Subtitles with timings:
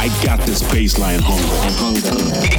[0.00, 1.50] I got this baseline hunger.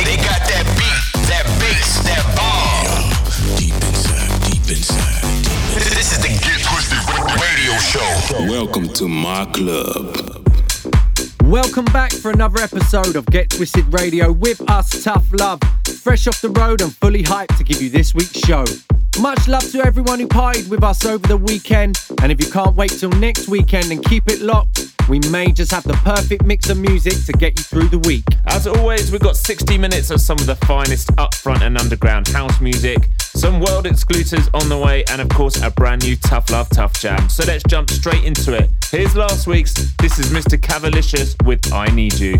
[0.03, 3.57] They got that beat, that bass, that bomb.
[3.57, 5.23] Deep inside, deep inside.
[5.95, 6.99] This is the Get Twisted
[7.39, 8.51] Radio Show.
[8.51, 10.45] Welcome to my club.
[11.45, 15.61] Welcome back for another episode of Get Twisted Radio with us, Tough Love.
[16.03, 18.65] Fresh off the road and fully hyped to give you this week's show.
[19.21, 21.97] Much love to everyone who partied with us over the weekend.
[22.21, 25.71] And if you can't wait till next weekend then keep it locked, we may just
[25.71, 28.23] have the perfect mix of music to get you through the week.
[28.45, 32.61] As always, we've got 60 minutes of some of the finest upfront and underground house
[32.61, 36.69] music, some world exclusives on the way, and of course, a brand new Tough Love
[36.69, 37.27] Tough Jam.
[37.27, 38.69] So let's jump straight into it.
[38.91, 39.73] Here's last week's.
[39.97, 40.61] This is Mr.
[40.61, 42.39] Cavalicious with I Need You.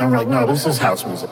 [0.00, 1.28] I'm like, no, this is house music.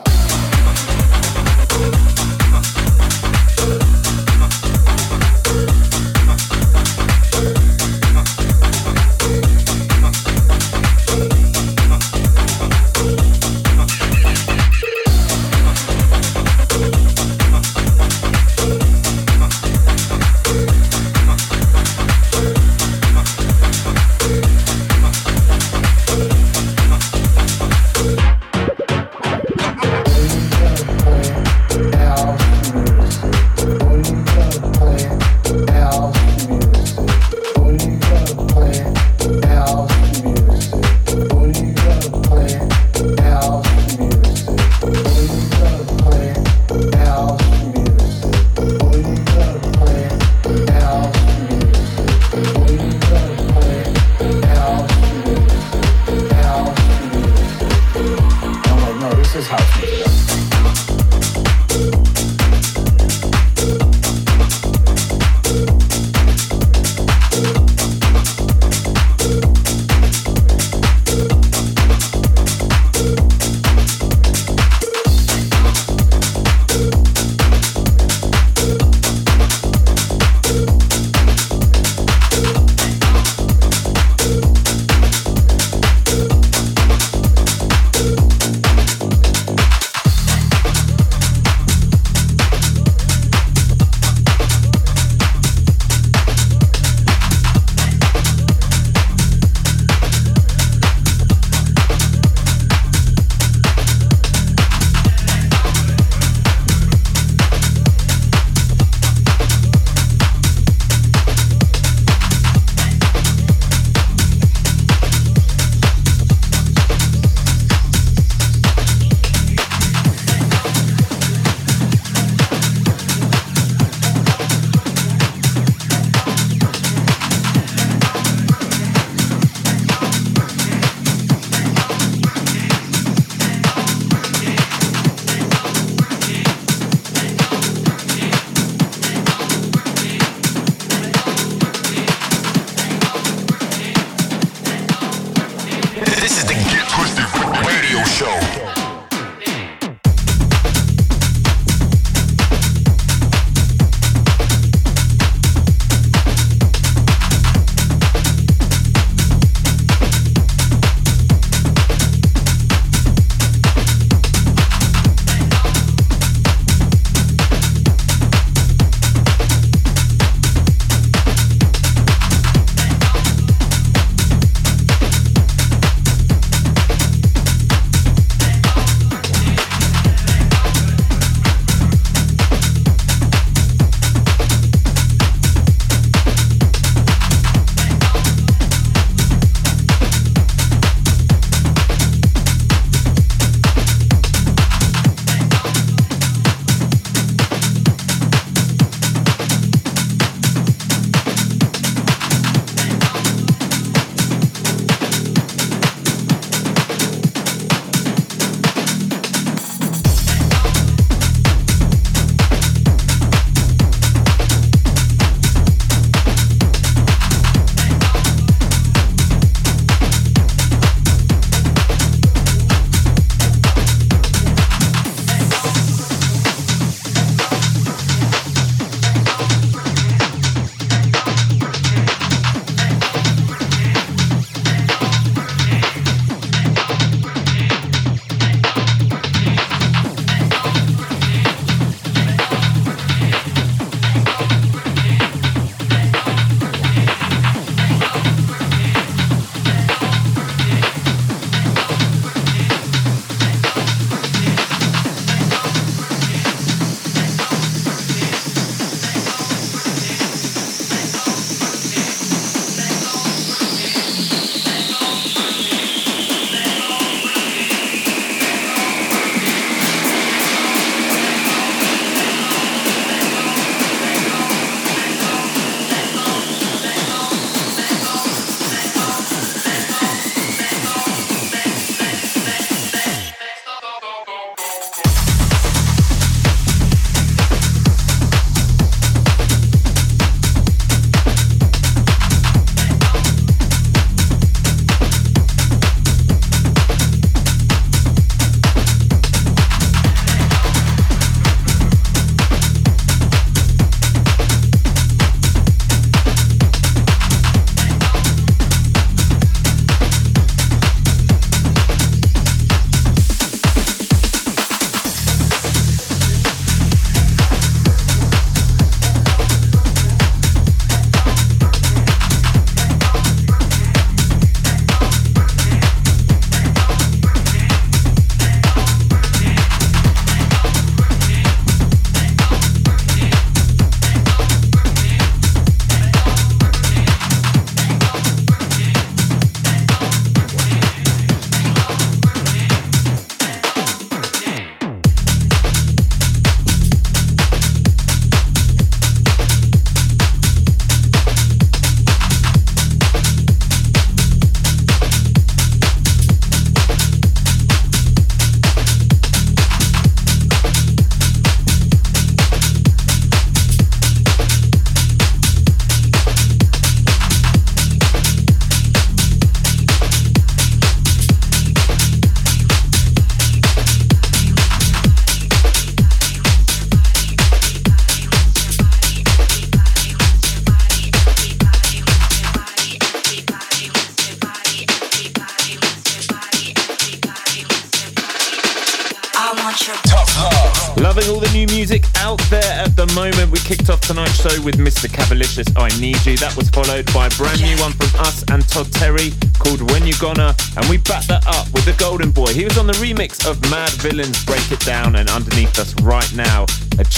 [395.59, 396.37] Cavalicious, I Need You.
[396.37, 400.05] That was followed by a brand new one from us and Todd Terry called When
[400.05, 400.55] You Gonna.
[400.77, 402.53] And we backed that up with the Golden Boy.
[402.53, 406.31] He was on the remix of Mad Villains Break It Down and underneath us right
[406.33, 406.65] now.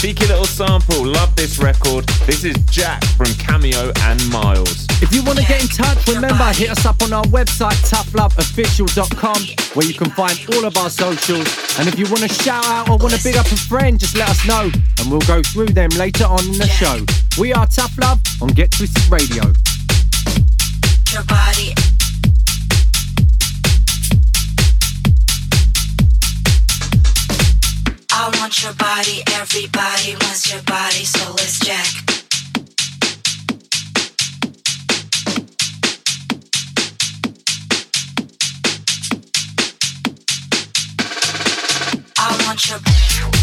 [0.02, 1.06] A cheeky little sample.
[1.06, 2.08] Love this record.
[2.26, 4.88] This is Jack from Cameo and Miles.
[5.00, 9.76] If you want to get in touch, remember hit us up on our website toughloveofficial.com
[9.76, 11.46] where you can find all of our socials.
[11.78, 14.18] And if you want to shout out or want to big up a friend, just
[14.18, 17.06] let us know and we'll go through them later on in the show.
[17.40, 19.54] We are Tough Love on Get Twisted Radio.
[21.14, 21.76] Your body.
[28.52, 31.88] Want your body, everybody wants your body, so let's jack.
[42.18, 43.41] I want your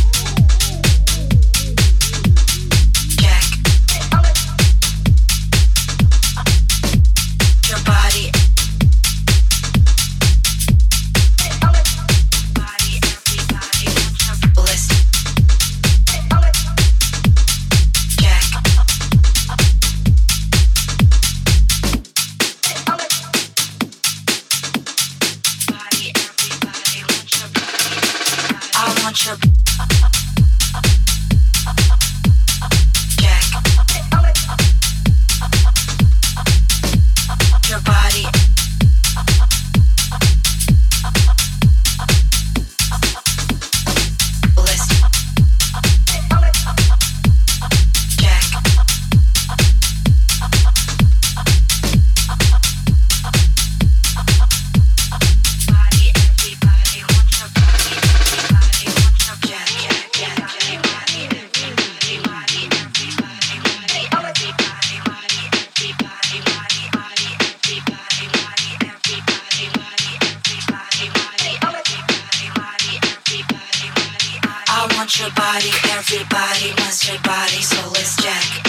[75.09, 78.68] want your body, everybody wants your body, so let's jack.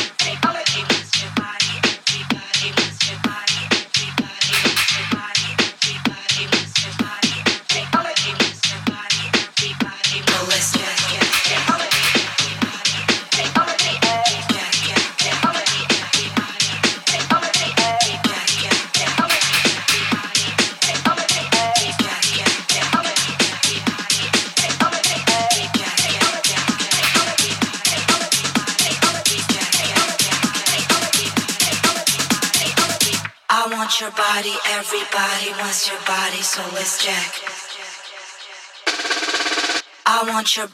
[40.05, 40.67] I want your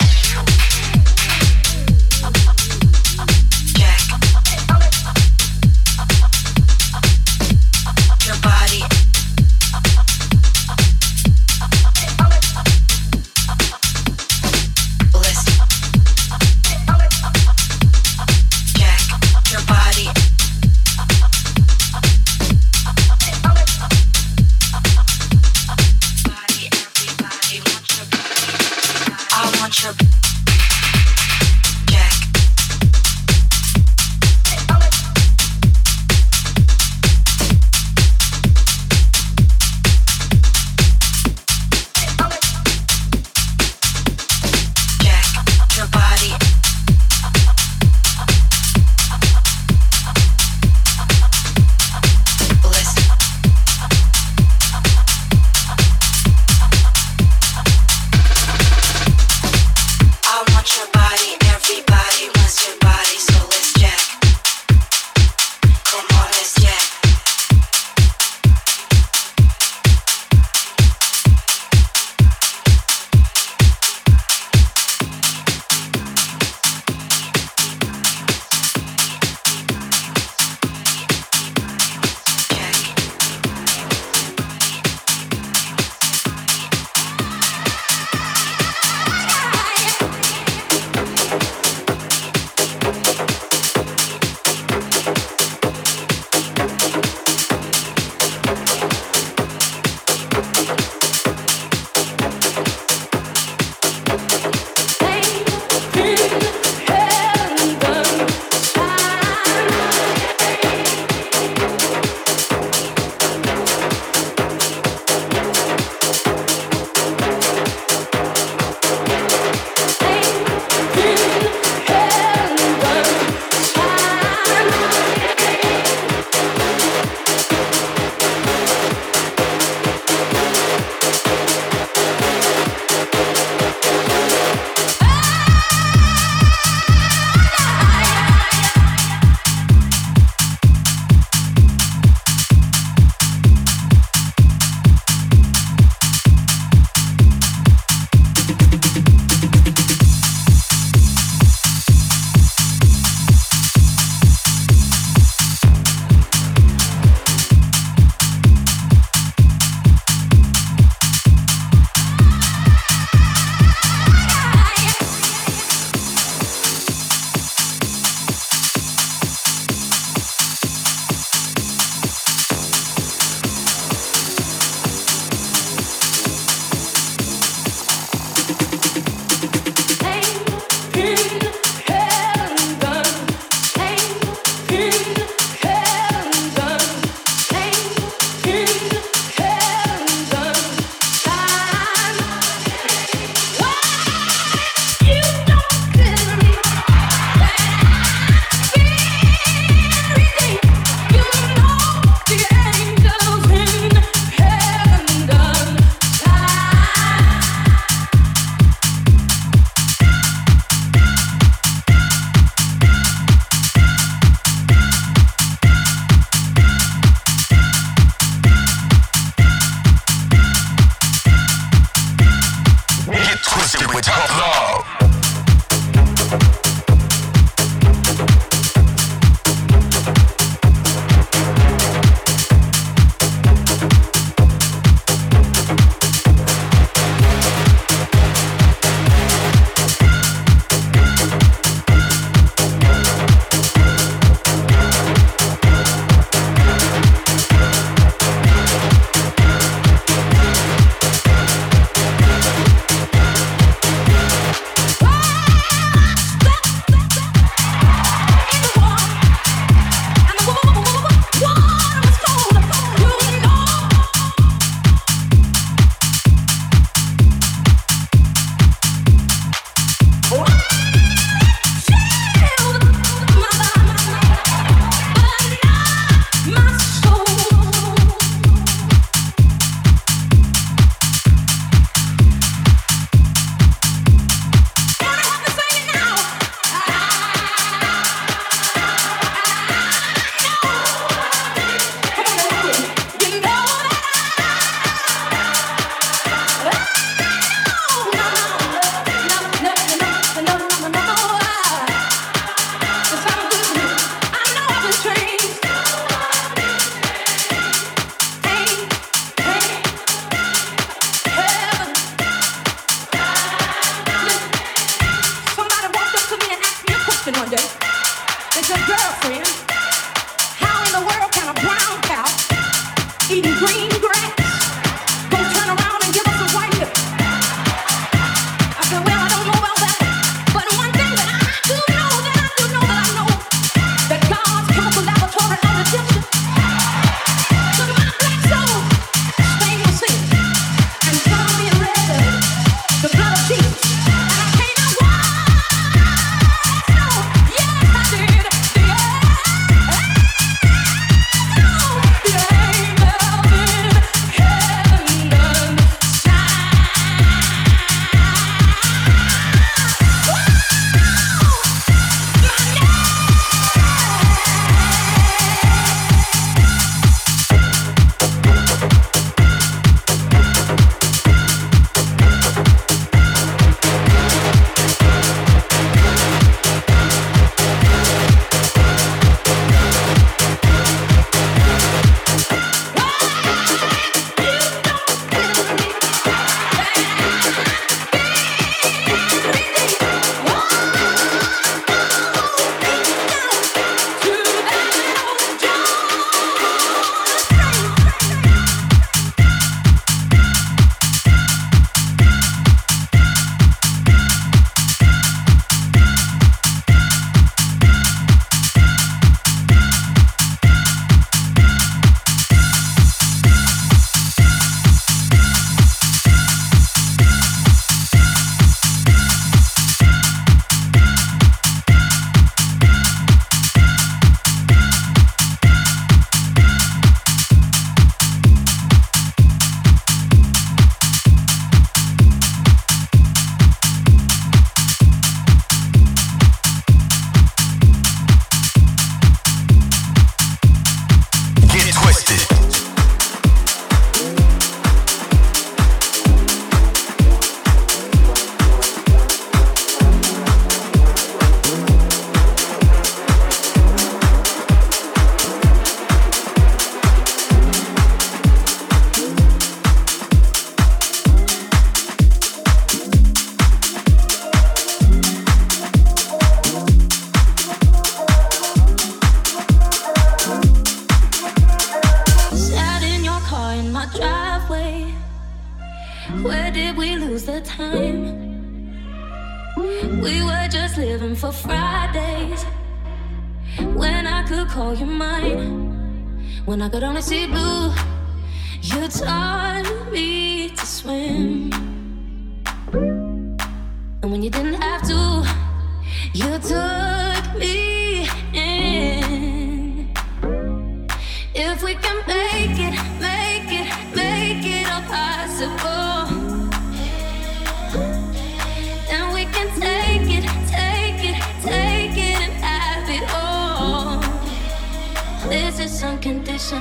[516.55, 516.77] This is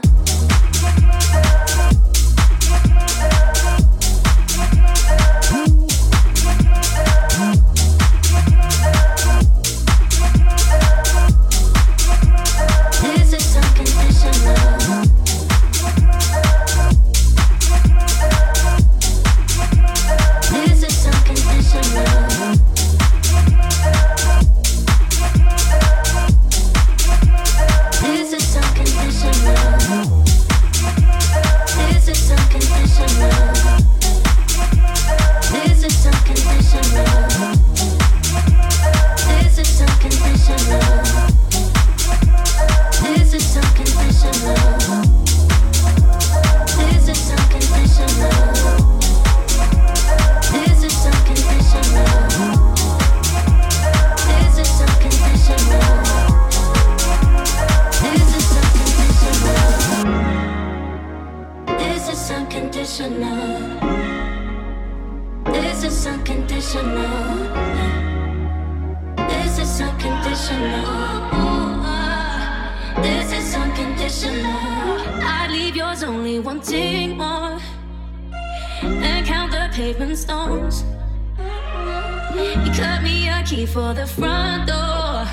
[78.83, 80.85] And count the pavement stones.
[82.35, 85.27] You cut me a key for the front door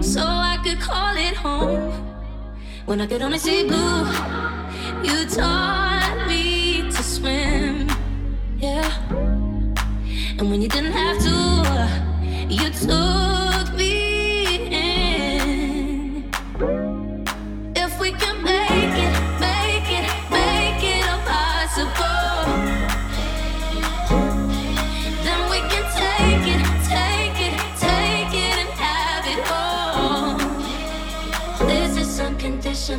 [0.00, 1.92] so I could call it home.
[2.86, 4.06] When I could only see blue,
[5.04, 7.88] you taught me to swim.
[8.58, 8.90] Yeah.
[10.38, 11.34] And when you didn't have to,
[12.48, 13.31] you took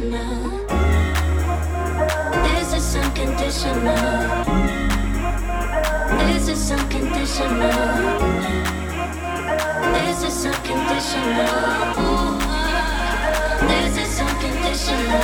[0.04, 0.20] This
[2.74, 3.96] is unconditional.
[6.20, 7.72] This is unconditional.
[9.94, 11.48] This is unconditional.
[13.70, 15.24] This is unconditional.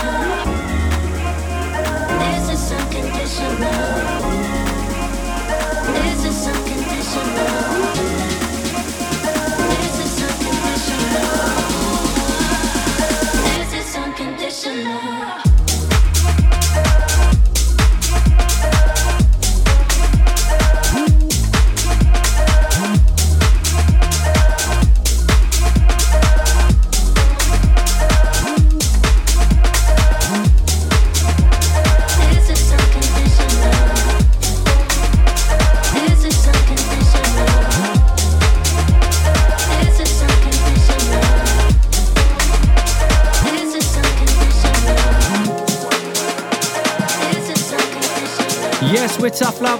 [2.22, 4.38] This is unconditional.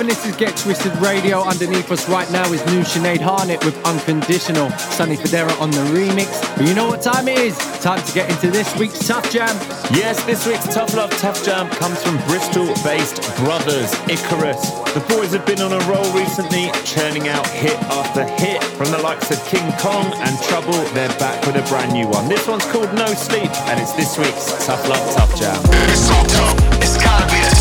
[0.10, 1.44] This is Get Twisted Radio.
[1.44, 4.72] Underneath us right now is new Sinead Harnett with Unconditional.
[4.98, 6.42] Sonny Fodera on the remix.
[6.58, 7.56] But you know what time it is?
[7.80, 9.56] Time to get into this week's Tough Jam.
[9.94, 14.74] Yes, this week's Tough Love Tough Jam comes from Bristol based Brothers Icarus.
[14.98, 18.64] The boys have been on a roll recently, churning out hit after hit.
[18.82, 22.28] From the likes of King Kong and Trouble, they're back with a brand new one.
[22.28, 25.62] This one's called No Sleep, and it's this week's Tough Love Tough Jam.
[25.86, 27.59] It's so tough, it's gotta be the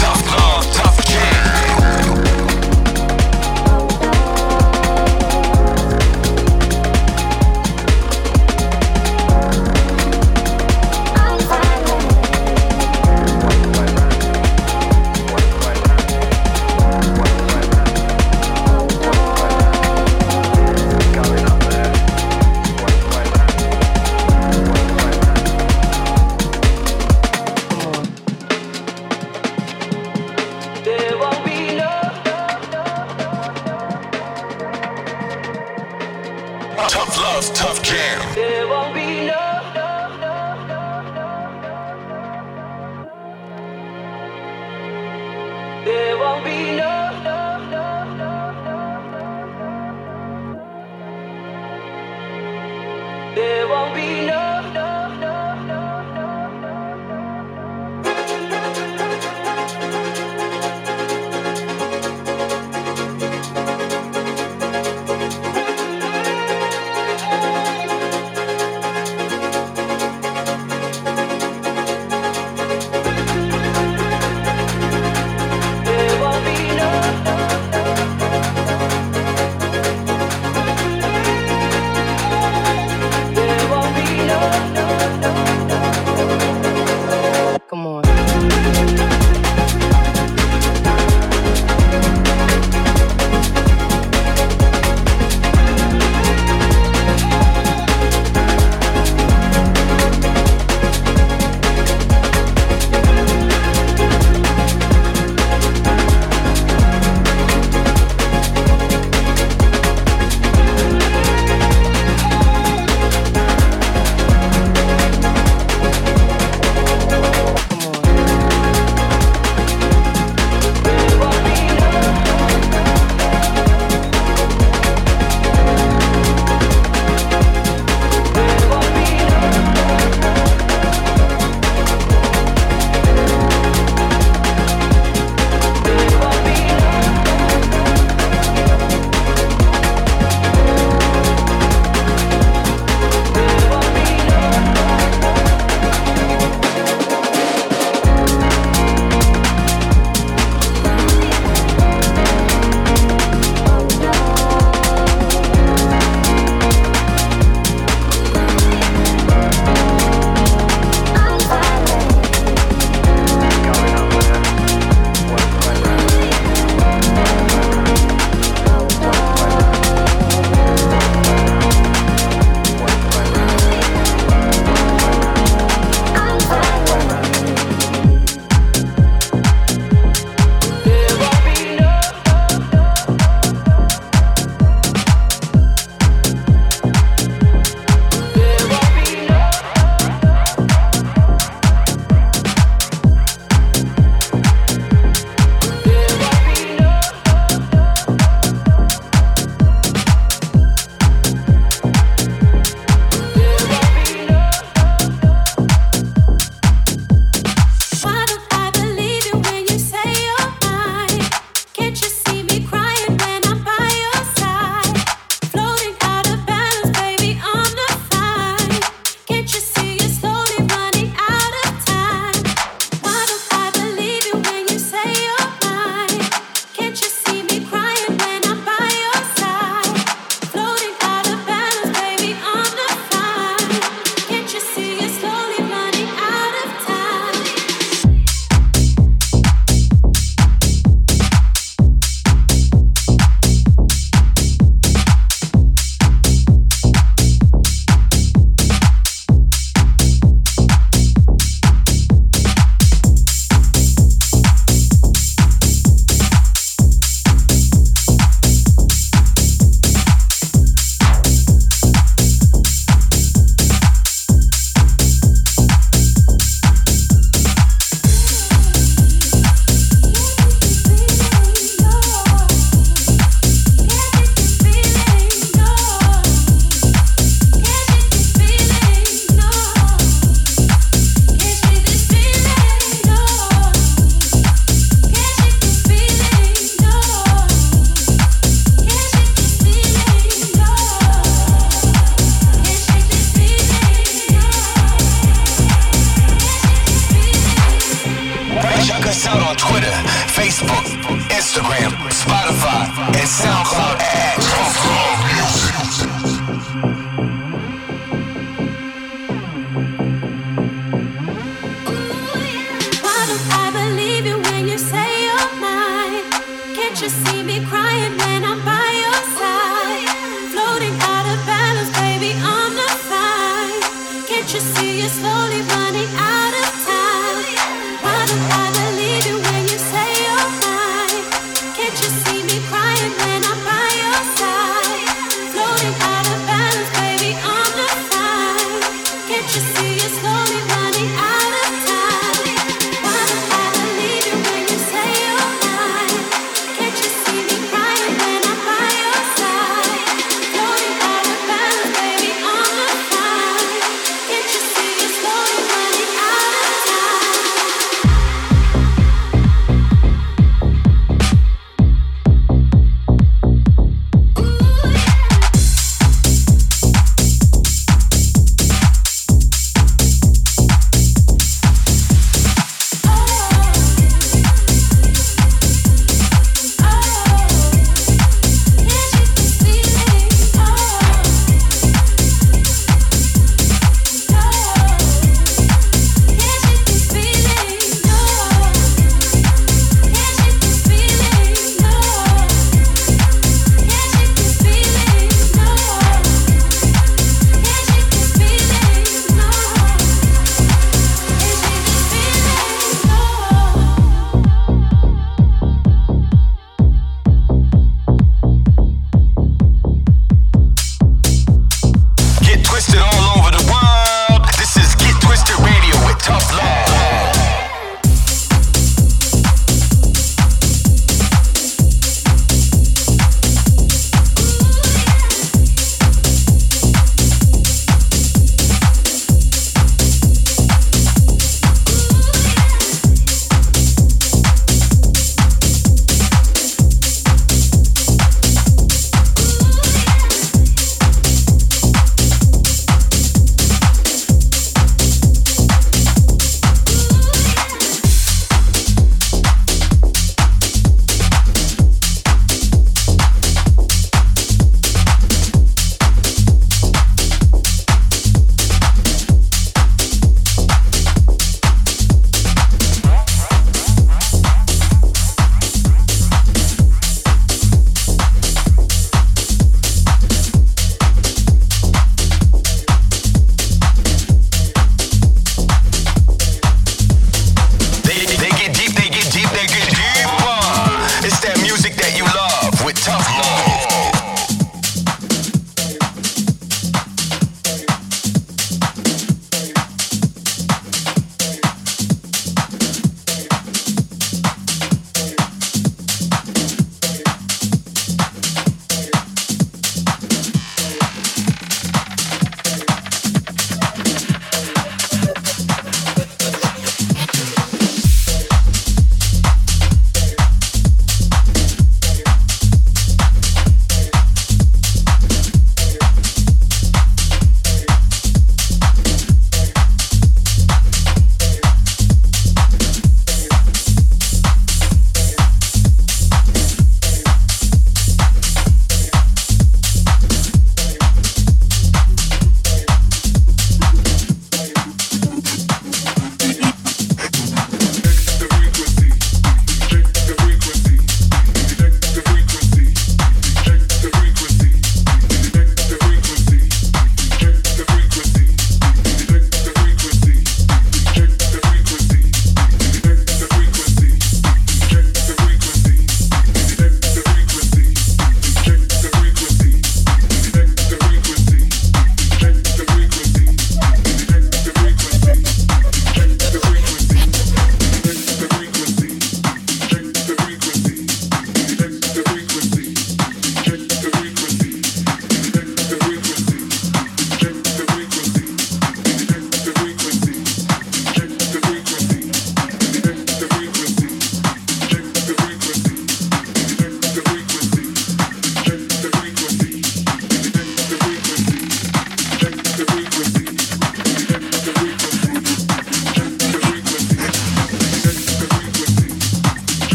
[316.99, 318.18] Can't you see me crying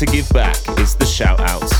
[0.00, 0.56] to give back.
[0.78, 1.74] is the shout outs.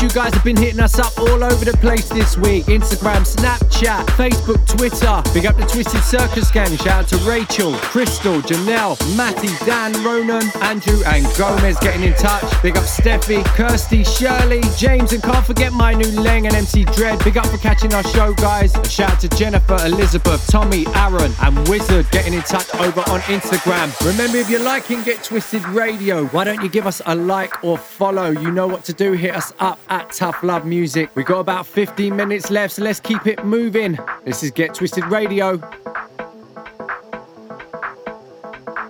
[0.00, 2.66] You guys have been hitting us up all over the place this week.
[2.66, 5.20] Instagram, Snapchat, Facebook, Twitter.
[5.34, 6.76] Big up the Twisted Circus gang.
[6.76, 12.44] Shout out to Rachel, Crystal, Janelle, Matty, Dan, Ronan, Andrew, and Gomez getting in touch.
[12.62, 17.18] Big up Steffi, Kirsty, Shirley, James, and can't forget my new Leng and MC Dread.
[17.24, 18.76] Big up for catching our show, guys.
[18.76, 23.18] A shout out to Jennifer, Elizabeth, Tommy, Aaron, and Wizard getting in touch over on
[23.22, 23.90] Instagram.
[24.06, 27.76] Remember, if you're liking Get Twisted Radio, why don't you give us a like or
[27.76, 28.30] follow?
[28.30, 29.14] You know what to do.
[29.14, 31.10] Hit us up at Tough Love Music.
[31.14, 33.98] We've got about 15 minutes left, so let's keep it moving.
[34.24, 35.58] This is Get Twisted Radio.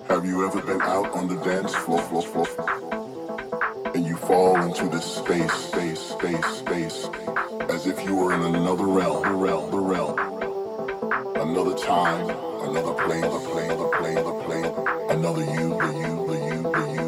[0.09, 4.89] Have you ever been out on the dance floor, floor, floor, and you fall into
[4.89, 7.09] this space, space, space, space,
[7.71, 10.19] as if you were in another realm, realm, realm,
[11.37, 12.29] another time,
[12.69, 14.65] another plane, another plane, another plane, another plane,
[15.11, 17.08] another you, the you, the you, the you.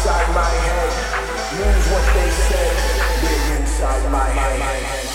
[0.00, 0.92] inside my head.
[1.58, 2.76] Moves what they said.
[3.20, 5.09] They're inside my head.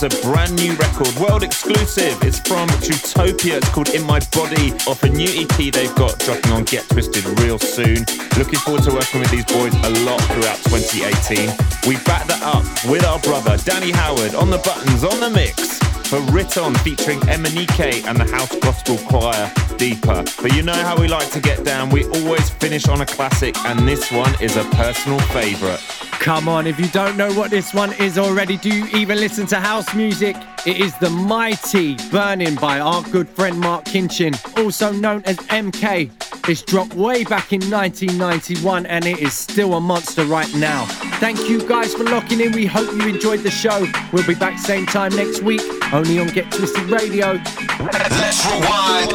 [0.00, 2.16] Was a brand new record, world exclusive.
[2.22, 3.58] It's from Jutopia.
[3.58, 7.24] It's called In My Body, off a new EP they've got dropping on Get Twisted
[7.40, 8.06] real soon.
[8.38, 11.50] Looking forward to working with these boys a lot throughout 2018.
[11.86, 15.78] We back that up with our brother Danny Howard on the buttons, on the mix
[16.08, 20.24] for Riton featuring MNEK and the House Gospel Choir Deeper.
[20.40, 23.54] But you know how we like to get down, we always finish on a classic,
[23.66, 26.09] and this one is a personal favourite.
[26.20, 29.46] Come on, if you don't know what this one is already, do you even listen
[29.46, 30.36] to house music?
[30.66, 36.10] It is The Mighty Burning by our good friend Marc Kinchen, also known as MK.
[36.46, 40.84] It's dropped way back in 1991 and it is still a monster right now.
[41.20, 42.52] Thank you guys for locking in.
[42.52, 43.86] We hope you enjoyed the show.
[44.12, 47.40] We'll be back same time next week, only on Get Twisted Radio.
[47.80, 49.10] Let's rewind.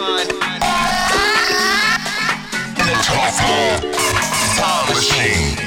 [2.79, 3.83] In the Tough Love
[4.57, 5.64] Time Machine.